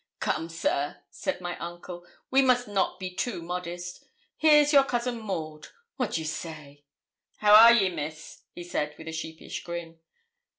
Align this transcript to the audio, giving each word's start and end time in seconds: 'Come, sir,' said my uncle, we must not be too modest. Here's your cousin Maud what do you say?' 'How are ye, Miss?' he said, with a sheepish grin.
'Come, 0.19 0.49
sir,' 0.49 0.97
said 1.11 1.41
my 1.41 1.55
uncle, 1.59 2.07
we 2.31 2.41
must 2.41 2.67
not 2.67 2.99
be 2.99 3.13
too 3.13 3.39
modest. 3.43 4.03
Here's 4.35 4.73
your 4.73 4.83
cousin 4.83 5.19
Maud 5.19 5.67
what 5.97 6.13
do 6.13 6.21
you 6.21 6.25
say?' 6.25 6.83
'How 7.37 7.53
are 7.53 7.71
ye, 7.73 7.87
Miss?' 7.89 8.41
he 8.51 8.63
said, 8.63 8.95
with 8.97 9.07
a 9.07 9.11
sheepish 9.13 9.63
grin. 9.63 9.99